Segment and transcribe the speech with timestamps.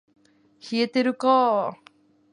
[0.71, 1.87] 冷えてるか～